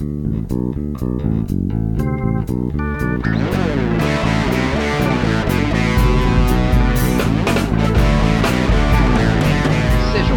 [0.00, 0.08] Sejam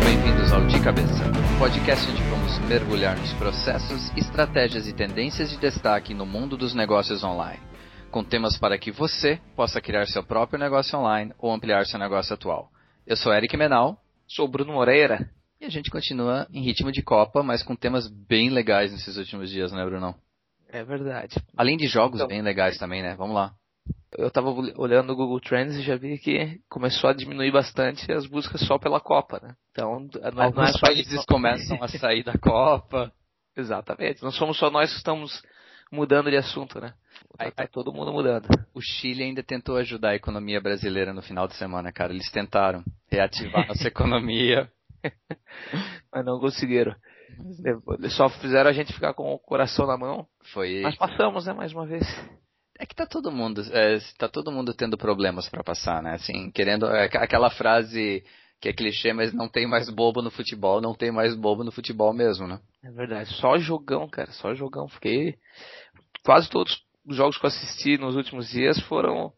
[0.04, 6.14] bem-vindos ao De Cabeça, podcast onde vamos mergulhar nos processos, estratégias e tendências de destaque
[6.14, 7.62] no mundo dos negócios online,
[8.12, 12.34] com temas para que você possa criar seu próprio negócio online ou ampliar seu negócio
[12.34, 12.70] atual.
[13.08, 13.98] Eu sou Eric Menal.
[14.28, 15.30] Sou Bruno Moreira.
[15.64, 19.50] E a gente continua em ritmo de Copa, mas com temas bem legais nesses últimos
[19.50, 20.14] dias, né, Bruno?
[20.68, 21.38] É verdade.
[21.56, 23.16] Além de jogos então, bem legais também, né?
[23.16, 23.54] Vamos lá.
[24.18, 28.26] Eu tava olhando o Google Trends e já vi que começou a diminuir bastante as
[28.26, 29.56] buscas só pela Copa, né?
[29.72, 33.14] Então, não é, Alguns países começam a sair da Copa.
[33.56, 34.22] Exatamente.
[34.22, 35.42] Não somos só nós que estamos
[35.90, 36.94] mudando de assunto, né?
[37.40, 38.50] Aí tá todo mundo mudando.
[38.74, 42.12] O Chile ainda tentou ajudar a economia brasileira no final de semana, cara.
[42.12, 44.70] Eles tentaram reativar nossa economia.
[46.14, 46.96] Mas não conseguiram.
[48.12, 50.28] Só fizeram a gente ficar com o coração na mão.
[50.54, 50.82] Foi.
[50.82, 52.04] Mas passamos, né, mais uma vez.
[52.80, 56.16] É que tá todo mundo, é, tá todo mundo tendo problemas para passar, né?
[56.16, 58.24] Assim, querendo é, aquela frase
[58.60, 61.72] que é clichê, mas não tem mais bobo no futebol, não tem mais bobo no
[61.72, 62.60] futebol mesmo, né?
[62.84, 64.88] É verdade, só jogão, cara, só jogão.
[64.88, 65.36] Fiquei
[66.24, 69.34] quase todos os jogos que eu assisti nos últimos dias foram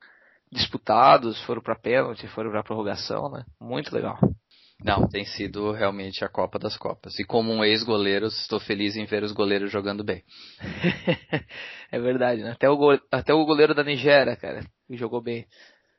[0.51, 3.43] disputados, foram para pênalti, foram para prorrogação, né?
[3.59, 4.17] Muito legal.
[4.83, 7.17] Não, tem sido realmente a Copa das Copas.
[7.17, 10.23] E como um ex-goleiro, estou feliz em ver os goleiros jogando bem.
[11.91, 12.51] é verdade, né?
[12.51, 12.99] Até o, go...
[13.11, 15.47] Até o goleiro da Nigéria, cara, jogou bem.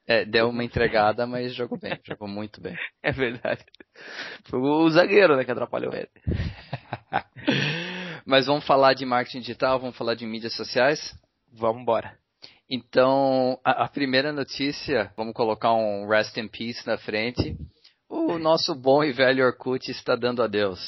[0.07, 2.77] É, deu uma entregada, mas jogou bem, jogou muito bem.
[3.03, 3.65] É verdade.
[4.45, 6.09] Foi o zagueiro, né, que atrapalhou ele.
[8.27, 11.17] mas vamos falar de marketing digital, vamos falar de mídias sociais?
[11.53, 12.17] Vamos embora.
[12.69, 17.57] Então, a, a, primeira notícia, vamos colocar um rest in peace na frente.
[18.09, 20.81] O nosso bom e velho Orkut está dando adeus.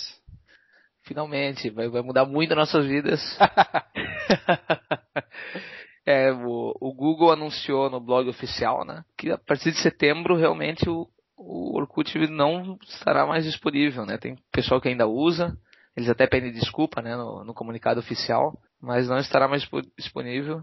[1.02, 3.20] Finalmente, vai, vai mudar muito as nossas vidas.
[6.06, 10.88] é, o, o, Google anunciou no blog oficial, né, que a partir de setembro realmente
[10.88, 14.18] o, o Orkut não estará mais disponível, né?
[14.18, 15.56] Tem pessoal que ainda usa,
[15.96, 20.62] eles até pedem desculpa, né, no, no comunicado oficial, mas não estará mais disponível.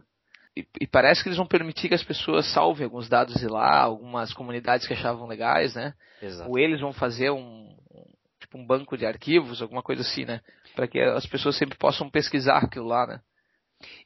[0.58, 3.82] E, e, parece que eles vão permitir que as pessoas salvem alguns dados de lá,
[3.82, 5.94] algumas comunidades que achavam legais, né?
[6.22, 6.50] Exato.
[6.50, 7.76] Ou eles vão fazer um,
[8.40, 10.40] tipo um banco de arquivos, alguma coisa assim, né?
[10.74, 13.20] Para que as pessoas sempre possam pesquisar aquilo lá, né?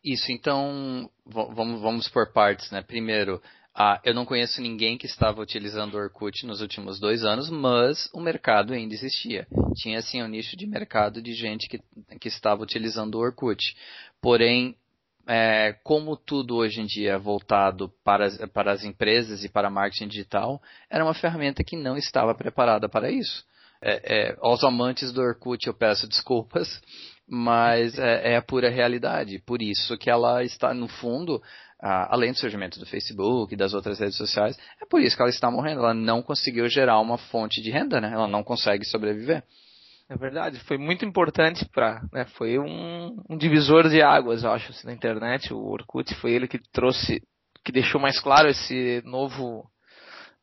[0.04, 2.82] Isso, então vamos, vamos por partes, né?
[2.82, 3.42] Primeiro,
[3.76, 8.09] ah, eu não conheço ninguém que estava utilizando o Orkut nos últimos dois anos, mas
[8.14, 9.48] o mercado ainda existia.
[9.76, 11.80] Tinha sim um nicho de mercado de gente que,
[12.20, 13.76] que estava utilizando o Orkut.
[14.22, 14.76] Porém,
[15.31, 20.07] é, como tudo hoje em dia é voltado para, para as empresas e para marketing
[20.07, 20.59] digital,
[20.90, 23.45] era uma ferramenta que não estava preparada para isso.
[23.79, 26.81] É, é, aos amantes do Orkut eu peço desculpas,
[27.29, 29.38] mas é, é, a pura realidade.
[29.45, 31.40] Por isso que ela está, no fundo,
[31.79, 35.29] além do surgimento do Facebook e das outras redes sociais, é por isso que ela
[35.29, 35.81] está morrendo.
[35.81, 38.09] Ela não conseguiu gerar uma fonte de renda, né?
[38.11, 39.44] ela não consegue sobreviver.
[40.09, 44.72] É verdade, foi muito importante para, né, foi um, um, divisor de águas, eu acho,
[44.72, 45.53] assim, na internet.
[45.53, 47.22] O Orkut foi ele que trouxe,
[47.64, 49.70] que deixou mais claro esse novo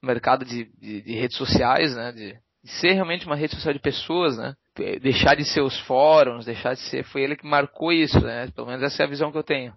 [0.00, 3.80] mercado de, de, de redes sociais, né, de, de, ser realmente uma rede social de
[3.80, 4.54] pessoas, né,
[5.02, 8.68] deixar de ser os fóruns, deixar de ser, foi ele que marcou isso, né, pelo
[8.68, 9.74] menos essa é a visão que eu tenho.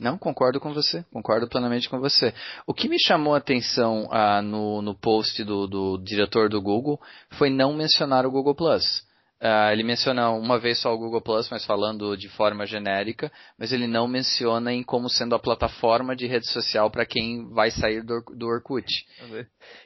[0.00, 2.34] Não, concordo com você, concordo plenamente com você.
[2.66, 7.00] O que me chamou a atenção ah, no, no post do, do diretor do Google
[7.30, 9.07] foi não mencionar o Google Plus.
[9.40, 13.72] Uh, ele menciona uma vez só o Google Plus, mas falando de forma genérica, mas
[13.72, 18.02] ele não menciona em como sendo a plataforma de rede social para quem vai sair
[18.02, 18.86] do, do Orkut.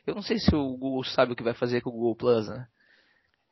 [0.07, 2.49] Eu não sei se o Google sabe o que vai fazer com o Google Plus,
[2.49, 2.67] né?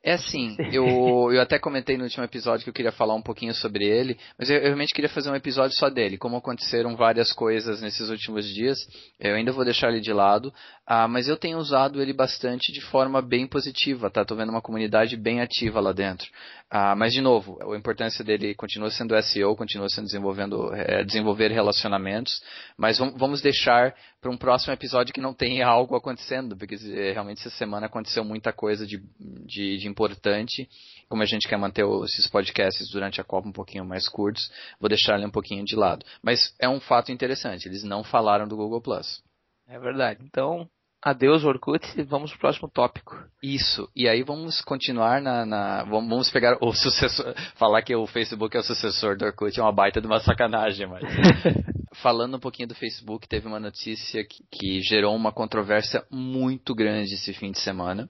[0.03, 3.53] É assim, eu, eu até comentei no último episódio que eu queria falar um pouquinho
[3.53, 6.17] sobre ele, mas eu, eu, realmente queria fazer um episódio só dele.
[6.17, 8.79] Como aconteceram várias coisas nesses últimos dias,
[9.19, 10.51] eu ainda vou deixar ele de lado,
[10.87, 14.25] ah, mas eu tenho usado ele bastante de forma bem positiva, tá?
[14.25, 16.27] Tô vendo uma comunidade bem ativa lá dentro.
[16.69, 21.51] Ah, mas, de novo, a importância dele continua sendo SEO, continua sendo desenvolvendo, é, desenvolver
[21.51, 22.41] relacionamentos,
[22.77, 27.39] mas vamos deixar para um próximo episódio que não tenha algo acontecendo, porque eh, realmente
[27.39, 30.69] essa semana aconteceu muita coisa de, de, de importante.
[31.09, 34.87] Como a gente quer manter esses podcasts durante a Copa um pouquinho mais curtos, vou
[34.87, 36.05] deixar ele um pouquinho de lado.
[36.21, 39.23] Mas é um fato interessante, eles não falaram do Google Plus.
[39.67, 40.23] É verdade.
[40.23, 40.69] Então,
[41.03, 43.15] Adeus, Orkut, e vamos pro próximo tópico.
[43.41, 45.45] Isso, e aí vamos continuar na.
[45.47, 47.33] na vamos pegar o sucessor.
[47.57, 50.85] Falar que o Facebook é o sucessor do Orkut é uma baita de uma sacanagem,
[50.85, 51.01] mas.
[52.01, 57.13] Falando um pouquinho do Facebook, teve uma notícia que, que gerou uma controvérsia muito grande
[57.13, 58.09] esse fim de semana.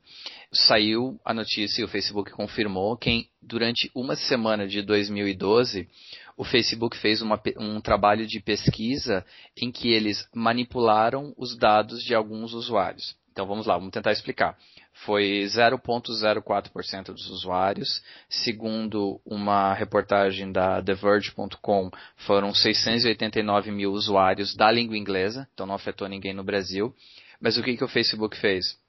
[0.50, 5.90] Saiu a notícia e o Facebook confirmou que durante uma semana de 2012
[6.38, 9.26] o Facebook fez uma, um trabalho de pesquisa
[9.58, 13.18] em que eles manipularam os dados de alguns usuários.
[13.32, 14.58] Então vamos lá, vamos tentar explicar.
[14.94, 18.04] Foi 0,04% dos usuários.
[18.30, 26.08] Segundo uma reportagem da TheVerge.com, foram 689 mil usuários da língua inglesa, então não afetou
[26.08, 26.94] ninguém no Brasil.
[27.40, 28.80] Mas o que, que o Facebook fez?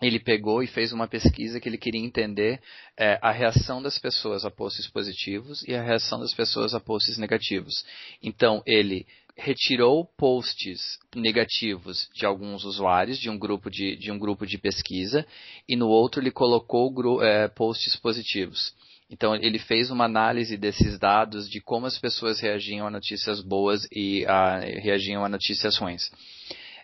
[0.00, 2.60] ele pegou e fez uma pesquisa que ele queria entender
[2.98, 7.18] é, a reação das pessoas a posts positivos e a reação das pessoas a posts
[7.18, 7.84] negativos.
[8.22, 9.06] Então, ele
[9.36, 15.26] retirou posts negativos de alguns usuários de um grupo de, de, um grupo de pesquisa
[15.68, 18.74] e no outro ele colocou é, posts positivos.
[19.10, 23.86] Então ele fez uma análise desses dados de como as pessoas reagiam a notícias boas
[23.90, 26.10] e a, reagiam a notícias ruins.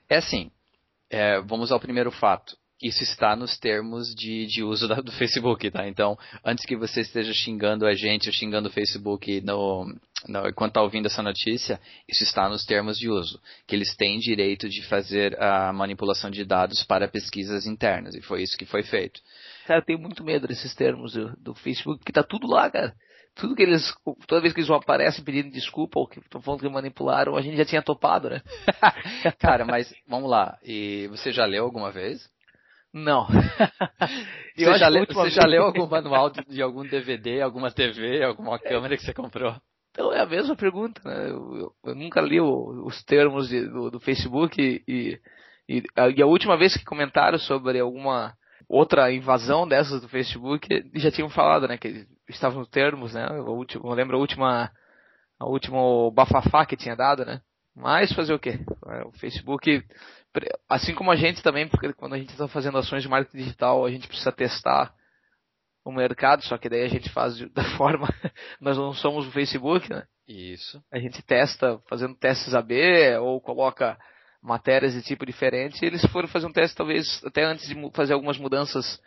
[0.08, 0.50] É assim,
[1.10, 5.68] é, vamos ao primeiro fato isso está nos termos de, de uso da, do Facebook,
[5.70, 5.88] tá?
[5.88, 9.92] Então, antes que você esteja xingando a gente ou xingando o Facebook no,
[10.26, 14.18] no, enquanto está ouvindo essa notícia, isso está nos termos de uso, que eles têm
[14.18, 18.82] direito de fazer a manipulação de dados para pesquisas internas, e foi isso que foi
[18.82, 19.20] feito.
[19.66, 22.94] Cara, eu tenho muito medo desses termos do, do Facebook, que tá tudo lá, cara
[23.38, 23.94] tudo que eles,
[24.26, 27.56] toda vez que eles aparecem pedindo desculpa ou que estão falando que manipularam, a gente
[27.56, 28.42] já tinha topado, né?
[29.38, 30.58] Cara, mas vamos lá.
[30.64, 32.28] E você já leu alguma vez?
[32.92, 33.26] Não.
[34.56, 38.58] você já, le, você já leu algum manual de, de, algum DVD, alguma TV, alguma
[38.58, 39.54] câmera que você comprou?
[39.98, 41.28] Então é a mesma pergunta, né?
[41.28, 45.20] Eu, eu, eu nunca li o, os termos de, do, do, Facebook e, e,
[45.68, 48.32] e, a, e, a, última vez que comentaram sobre alguma
[48.68, 51.76] outra invasão dessas do Facebook, já tinham falado, né?
[51.76, 53.26] Que estavam nos termos, né?
[53.40, 54.70] Último, eu lembro a última,
[55.36, 55.80] a última
[56.12, 57.40] bafafá que tinha dado, né?
[57.74, 58.60] Mas fazer o quê?
[59.04, 59.82] O Facebook
[60.68, 63.84] assim como a gente também, porque quando a gente está fazendo ações de marketing digital,
[63.84, 64.94] a gente precisa testar
[65.84, 68.08] o mercado, só que daí a gente faz da forma,
[68.60, 70.04] nós não somos o Facebook, né?
[70.26, 70.82] Isso.
[70.92, 72.74] A gente testa fazendo testes AB
[73.20, 73.98] ou coloca
[74.42, 78.12] matérias de tipo diferente, e eles foram fazer um teste talvez até antes de fazer
[78.12, 79.00] algumas mudanças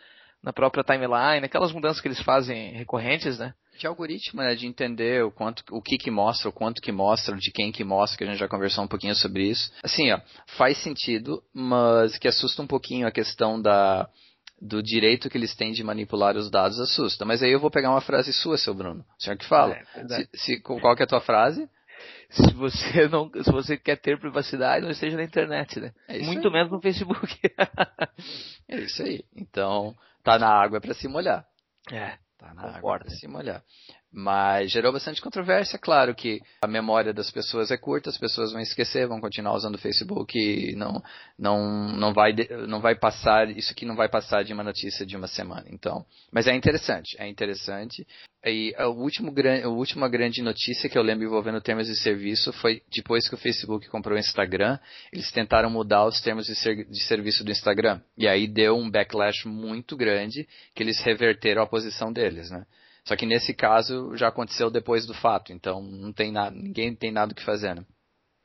[0.43, 3.53] na própria timeline, aquelas mudanças que eles fazem recorrentes, né?
[3.81, 7.35] de algoritmo, né, de entender o quanto, o que que mostra, o quanto que mostra,
[7.35, 9.71] de quem que mostra, que a gente já conversou um pouquinho sobre isso.
[9.83, 10.19] Assim, ó,
[10.57, 14.07] faz sentido, mas que assusta um pouquinho a questão da
[14.61, 17.25] do direito que eles têm de manipular os dados assusta.
[17.25, 19.03] Mas aí eu vou pegar uma frase sua, seu Bruno.
[19.19, 19.75] O senhor que fala.
[19.95, 21.67] É, se, se, qual que é a tua frase?
[22.29, 25.91] Se você não, se você quer ter privacidade, não esteja na internet, né?
[26.07, 26.53] É Muito aí.
[26.53, 27.39] menos no Facebook.
[28.69, 29.23] é isso aí.
[29.35, 31.45] Então, tá na água para se molhar.
[31.91, 32.17] É.
[32.37, 33.63] Tá na água para se molhar.
[34.13, 38.59] Mas gerou bastante controvérsia, claro que a memória das pessoas é curta, as pessoas vão
[38.59, 41.01] esquecer, vão continuar usando o Facebook e não,
[41.39, 42.35] não, não, vai,
[42.67, 45.65] não vai passar, isso aqui não vai passar de uma notícia de uma semana.
[45.69, 48.05] Então, mas é interessante, é interessante.
[48.43, 52.81] E a, último, a última grande notícia que eu lembro envolvendo termos de serviço foi
[52.93, 54.77] depois que o Facebook comprou o Instagram,
[55.13, 58.01] eles tentaram mudar os termos de, ser, de serviço do Instagram.
[58.17, 62.65] E aí deu um backlash muito grande que eles reverteram a posição deles, né?
[63.05, 67.11] Só que nesse caso já aconteceu depois do fato, então não tem nada, ninguém tem
[67.11, 67.85] nada o que fazer, né?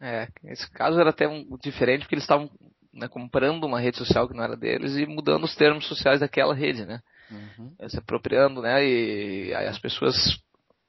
[0.00, 2.50] É, esse caso era até um, diferente porque eles estavam
[2.92, 6.54] né, comprando uma rede social que não era deles e mudando os termos sociais daquela
[6.54, 7.00] rede, né?
[7.30, 7.74] Uhum.
[7.88, 8.84] Se apropriando, né?
[8.84, 10.14] E, aí as pessoas,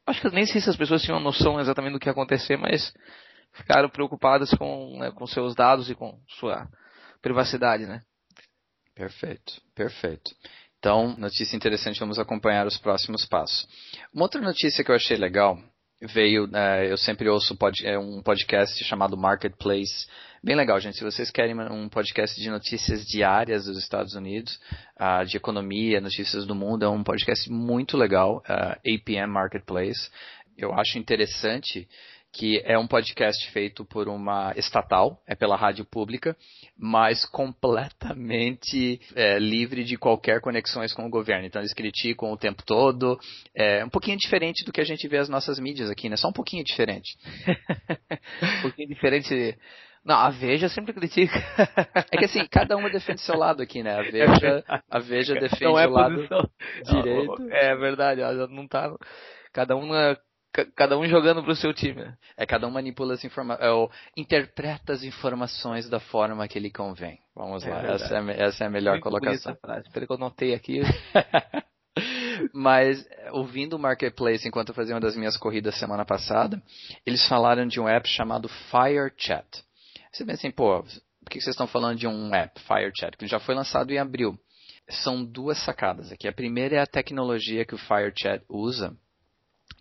[0.06, 2.94] acho que nem sei se as pessoas tinham noção exatamente do que ia acontecer, mas
[3.54, 6.68] ficaram preocupadas com, né, com seus dados e com sua
[7.22, 8.02] privacidade, né?
[8.94, 10.32] Perfeito, perfeito.
[10.80, 13.68] Então, notícia interessante, vamos acompanhar os próximos passos.
[14.14, 15.58] Uma outra notícia que eu achei legal
[16.02, 20.08] veio, é, eu sempre ouço pod, é, um podcast chamado Marketplace.
[20.44, 20.98] Bem legal, gente.
[20.98, 24.60] Se vocês querem um podcast de notícias diárias dos Estados Unidos,
[25.00, 30.12] uh, de economia, notícias do mundo, é um podcast muito legal, uh, APM Marketplace.
[30.56, 31.88] Eu acho interessante
[32.34, 36.36] que é um podcast feito por uma estatal, é pela rádio pública,
[36.78, 41.46] mas completamente é, livre de qualquer conexões com o governo.
[41.46, 43.20] Então eles criticam o tempo todo.
[43.56, 46.16] É um pouquinho diferente do que a gente vê as nossas mídias aqui, né?
[46.16, 47.18] Só um pouquinho diferente.
[48.60, 49.58] um pouquinho diferente.
[50.06, 51.34] Não, a Veja sempre critica.
[52.12, 53.98] É que assim, cada uma defende seu lado aqui, né?
[53.98, 56.28] A Veja, a Veja defende é o lado
[56.86, 57.50] direito.
[57.52, 58.96] É verdade, ela não tá.
[59.52, 60.18] Cada uma
[60.76, 62.02] cada um jogando pro seu time.
[62.02, 62.18] Né?
[62.36, 67.20] É, cada um manipula as informações, é, interpreta as informações da forma que lhe convém.
[67.36, 69.58] Vamos é lá, essa é, essa é, a melhor Muito colocação.
[69.86, 70.82] Espero que eu notei aqui.
[72.54, 76.62] Mas, ouvindo o Marketplace enquanto eu fazia uma das minhas corridas semana passada,
[77.06, 79.48] eles falaram de um app chamado FireChat.
[80.12, 83.40] Você pensa assim, pô, por que vocês estão falando de um app, FireChat, que já
[83.40, 84.38] foi lançado em abril?
[84.90, 86.28] São duas sacadas aqui.
[86.28, 88.96] A primeira é a tecnologia que o FireChat usa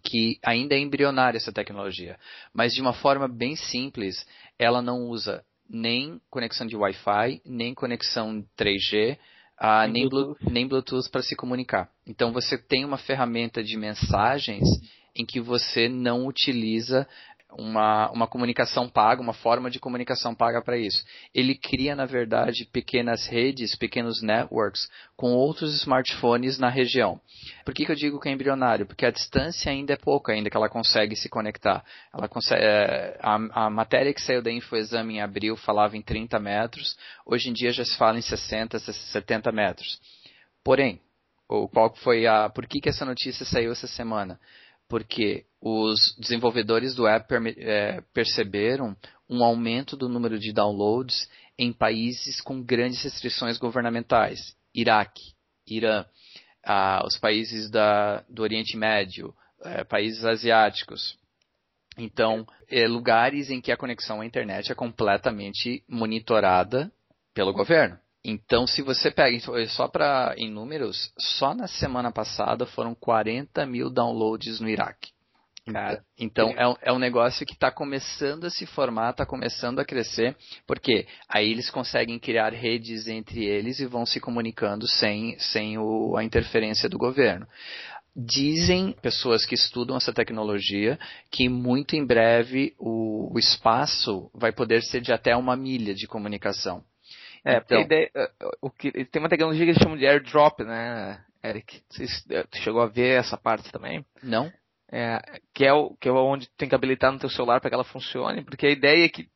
[0.02, 2.19] que ainda é embrionária essa tecnologia,
[2.55, 4.26] mas de uma forma bem simples,
[4.59, 9.19] ela não usa nem conexão de Wi-Fi, nem conexão 3G,
[9.59, 11.90] ah, nem, Bluetooth, nem Bluetooth para se comunicar.
[12.07, 14.62] Então você tem uma ferramenta de mensagens
[15.14, 17.09] em que você não utiliza
[17.59, 21.05] uma, uma comunicação paga, uma forma de comunicação paga para isso.
[21.35, 27.21] Ele cria, na verdade, pequenas redes, pequenos networks com outros smartphones na região.
[27.65, 28.87] Por que, que eu digo que é embrionário?
[28.87, 31.83] Porque a distância ainda é pouca, ainda que ela consegue se conectar.
[32.13, 36.39] Ela consegue, é, a, a, matéria que saiu da InfoExame em abril falava em 30
[36.39, 39.99] metros, hoje em dia já se fala em 60, 70 metros.
[40.63, 41.01] Porém,
[41.47, 44.39] qual foi a, por que, que essa notícia saiu essa semana?
[44.88, 48.97] Porque os desenvolvedores do app é, perceberam
[49.28, 51.28] um aumento do número de downloads
[51.59, 54.55] em países com grandes restrições governamentais.
[54.75, 55.35] Iraque,
[55.66, 56.05] Irã,
[56.64, 61.19] ah, os países da, do Oriente Médio, é, países asiáticos.
[61.99, 66.93] Então, é, lugares em que a conexão à internet é completamente monitorada
[67.33, 67.99] pelo governo.
[68.28, 73.88] Então, se você pega, só para em números, só na semana passada foram 40 mil
[73.88, 75.11] downloads no Iraque.
[75.73, 79.78] Cara, então é um, é um negócio que está começando a se formar, está começando
[79.78, 85.38] a crescer, porque aí eles conseguem criar redes entre eles e vão se comunicando sem,
[85.38, 87.47] sem o, a interferência do governo.
[88.14, 90.99] Dizem pessoas que estudam essa tecnologia
[91.30, 96.09] que muito em breve o, o espaço vai poder ser de até uma milha de
[96.09, 96.83] comunicação.
[97.47, 101.25] É, então, ideia, é, o que, tem uma tecnologia que eles chamam de airdrop, né,
[101.45, 101.81] Eric?
[101.88, 104.05] Você é, chegou a ver essa parte também?
[104.21, 104.53] Não.
[104.91, 105.21] É,
[105.55, 107.85] que, é o, que é onde tem que habilitar no teu celular para que ela
[107.85, 109.29] funcione, porque a ideia é que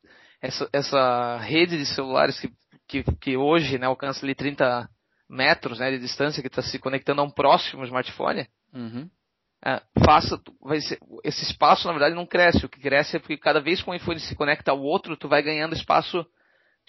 [0.43, 2.51] essa, essa rede de celulares que,
[2.89, 4.89] que, que hoje né, alcança ali 30
[5.29, 9.09] metros né, de distância, que está se conectando a um próximo smartphone, uhum.
[9.65, 13.37] é, faça, vai ser, esse espaço na verdade não cresce, o que cresce é porque
[13.37, 16.27] cada vez que um iPhone se conecta ao outro, tu vai ganhando espaço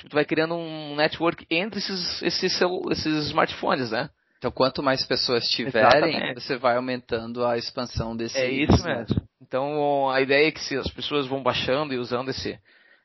[0.02, 4.10] Tipo, tu vai criando um network entre esses, esses, esses smartphones, né?
[4.40, 6.42] Então, quanto mais pessoas tiverem, Exatamente.
[6.42, 8.36] você vai aumentando a expansão desse.
[8.36, 9.22] É isso mesmo.
[9.40, 12.58] Então, a ideia é que se as pessoas vão baixando e usando esse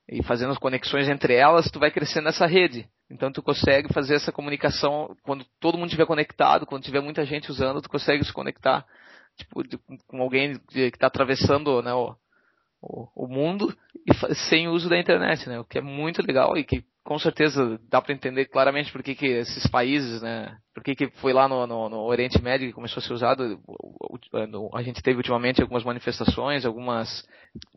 [0.09, 2.89] e fazendo as conexões entre elas, tu vai crescendo nessa rede.
[3.11, 7.51] Então, tu consegue fazer essa comunicação quando todo mundo estiver conectado, quando tiver muita gente
[7.51, 8.87] usando, tu consegue se conectar
[9.37, 9.63] tipo,
[10.07, 12.17] com alguém que está atravessando né, o,
[12.81, 13.75] o, o mundo
[14.07, 15.59] e sem uso da internet, né?
[15.59, 19.15] O que é muito legal e que com certeza dá para entender claramente por que,
[19.15, 20.57] que esses países, né?
[20.75, 23.61] Por que, que foi lá no, no, no Oriente Médio que começou a ser usado.
[24.75, 27.25] A gente teve ultimamente algumas manifestações, algumas.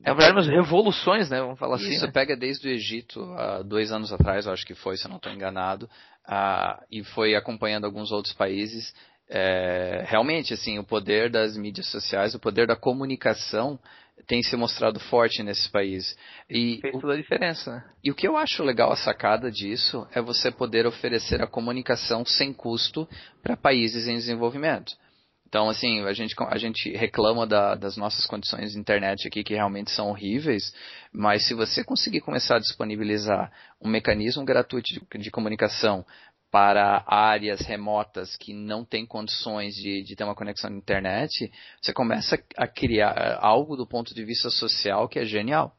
[0.03, 1.39] É verdade, umas revoluções, né?
[1.41, 1.96] Vamos falar Isso, assim.
[1.96, 2.12] Isso né?
[2.12, 5.18] pega desde o Egito, há dois anos atrás, eu acho que foi, se eu não
[5.18, 5.86] estou enganado,
[6.27, 8.94] uh, e foi acompanhando alguns outros países.
[9.32, 13.79] É, realmente, assim, o poder das mídias sociais, o poder da comunicação
[14.27, 16.15] tem se mostrado forte nesse país.
[16.49, 17.71] E Fez toda a diferença.
[17.71, 17.83] Né?
[18.03, 22.25] E o que eu acho legal a sacada disso é você poder oferecer a comunicação
[22.25, 23.07] sem custo
[23.41, 24.93] para países em desenvolvimento.
[25.49, 29.55] Então, assim, a gente, a gente reclama da, das nossas condições de internet aqui, que
[29.55, 30.71] realmente são horríveis,
[31.11, 36.05] mas se você conseguir começar a disponibilizar um mecanismo gratuito de, de comunicação
[36.51, 41.51] para áreas remotas que não têm condições de, de ter uma conexão à internet,
[41.82, 45.75] você começa a criar eh, algo do ponto de vista social que é genial.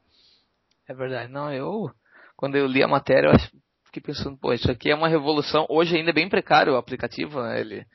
[0.87, 1.31] É verdade.
[1.31, 1.91] Não, eu,
[2.37, 3.39] quando eu li a matéria, eu
[3.85, 5.65] fiquei pensando, pô, isso aqui é uma revolução.
[5.69, 7.59] Hoje ainda é bem precário o aplicativo, né?
[7.59, 7.85] Ele,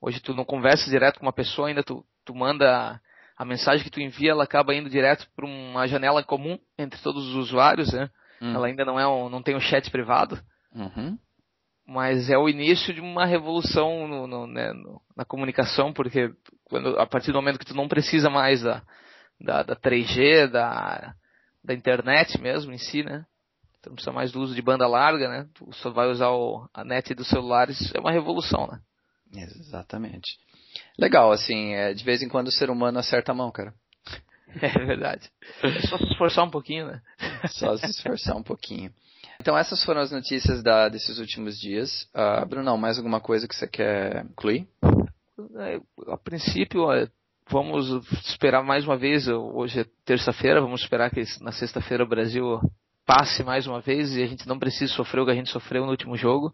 [0.00, 3.00] hoje tu não conversa direto com uma pessoa, ainda tu, tu manda
[3.36, 7.26] a mensagem que tu envia, ela acaba indo direto para uma janela comum entre todos
[7.26, 8.08] os usuários, né?
[8.40, 8.54] Hum.
[8.54, 10.40] Ela ainda não é um, não tem um chat privado.
[10.72, 11.18] Uhum
[11.86, 16.32] mas é o início de uma revolução no, no, né, no, na comunicação, porque
[16.64, 18.82] quando, a partir do momento que tu não precisa mais da,
[19.40, 21.14] da, da 3G, da,
[21.62, 23.24] da internet mesmo em si, né?
[23.82, 25.46] Tu não precisa mais do uso de banda larga, né?
[25.54, 28.80] Tu só vai usar o, a net dos celulares, é uma revolução, né?
[29.34, 30.38] Exatamente.
[30.98, 33.74] Legal, assim, é, de vez em quando o ser humano acerta a mão, cara.
[34.62, 35.28] É verdade.
[35.64, 37.02] É só se esforçar um pouquinho, né?
[37.48, 38.92] Só se esforçar um pouquinho.
[39.44, 42.08] Então essas foram as notícias da, desses últimos dias.
[42.14, 44.66] Uh, Brunão, mais alguma coisa que você quer incluir?
[45.56, 45.78] É,
[46.10, 46.86] a princípio,
[47.50, 47.90] vamos
[48.26, 49.28] esperar mais uma vez.
[49.28, 52.58] Hoje é terça-feira, vamos esperar que na sexta-feira o Brasil
[53.04, 55.84] passe mais uma vez e a gente não precise sofrer o que a gente sofreu
[55.84, 56.50] no último jogo.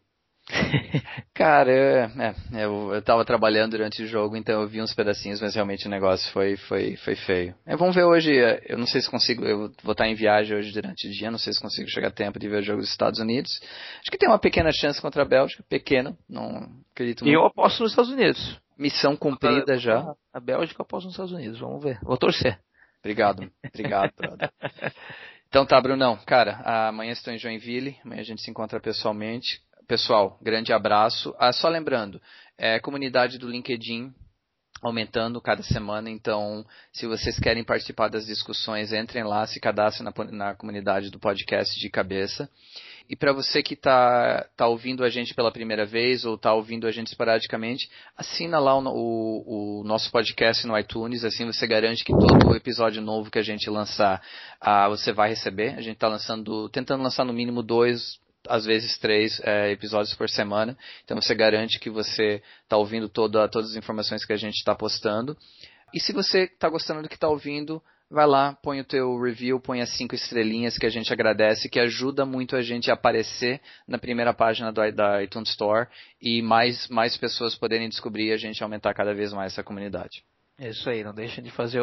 [1.34, 5.40] Cara, é, é, eu, eu tava trabalhando durante o jogo, então eu vi uns pedacinhos,
[5.40, 7.54] mas realmente o negócio foi, foi, foi feio.
[7.66, 10.56] É, vamos ver hoje, é, eu não sei se consigo, eu vou estar em viagem
[10.56, 12.80] hoje durante o dia, não sei se consigo chegar a tempo de ver o jogo
[12.80, 13.60] dos Estados Unidos.
[14.00, 17.34] Acho que tem uma pequena chance contra a Bélgica, pequena, não acredito muito.
[17.34, 18.58] Eu aposto nos Estados Unidos.
[18.78, 20.14] Missão cumprida já.
[20.32, 21.98] A Bélgica após os Estados Unidos, vamos ver.
[22.02, 22.58] Vou torcer.
[23.00, 24.50] Obrigado, obrigado, brother.
[25.50, 26.16] Então tá, Brunão.
[26.26, 29.60] Cara, amanhã estou em Joinville, amanhã a gente se encontra pessoalmente.
[29.90, 31.34] Pessoal, grande abraço.
[31.36, 32.22] Ah, só lembrando,
[32.56, 34.14] é, comunidade do LinkedIn
[34.80, 40.24] aumentando cada semana, então se vocês querem participar das discussões, entrem lá, se cadastrem na,
[40.30, 42.48] na comunidade do podcast de cabeça.
[43.08, 46.86] E para você que está tá ouvindo a gente pela primeira vez ou está ouvindo
[46.86, 52.04] a gente esporadicamente, assina lá o, o, o, nosso podcast no iTunes, assim você garante
[52.04, 54.22] que todo episódio novo que a gente lançar,
[54.60, 55.70] ah, você vai receber.
[55.70, 58.20] A gente está lançando, tentando lançar no mínimo dois,
[58.50, 60.76] às vezes três é, episódios por semana.
[61.04, 64.74] Então você garante que você está ouvindo toda, todas as informações que a gente está
[64.74, 65.36] postando.
[65.94, 69.60] E se você está gostando do que está ouvindo, vai lá, põe o teu review,
[69.60, 73.60] põe as cinco estrelinhas que a gente agradece, que ajuda muito a gente a aparecer
[73.86, 75.86] na primeira página do, da iTunes Store
[76.20, 80.24] e mais, mais pessoas poderem descobrir e a gente aumentar cada vez mais essa comunidade.
[80.62, 81.80] É isso aí, não deixem de fazer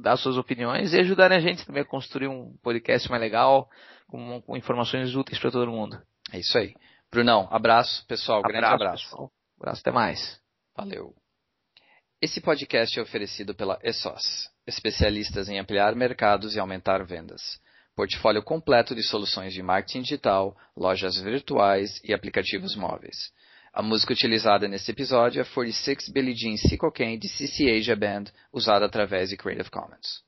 [0.00, 3.70] dar suas opiniões e ajudar a gente também a construir um podcast mais legal,
[4.08, 5.96] com, com informações úteis para todo mundo.
[6.32, 6.74] É isso aí.
[7.08, 9.04] Brunão, abraço, pessoal, abraço, grande abraço.
[9.04, 9.30] Pessoal.
[9.60, 10.40] Abraço, até mais.
[10.76, 11.14] Valeu.
[12.20, 17.60] Esse podcast é oferecido pela ESOS especialistas em ampliar mercados e aumentar vendas.
[17.94, 23.32] Portfólio completo de soluções de marketing digital, lojas virtuais e aplicativos móveis.
[23.72, 28.24] A música utilizada nesse episódio é 46 Billie Jean Sea Cocaine de CC Asia Band,
[28.52, 30.24] usada através de Creative Commons.